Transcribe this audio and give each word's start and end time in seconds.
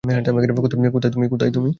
কোথায় 0.03 0.71
তুমি, 0.71 0.87
অর্জুন? 0.89 1.69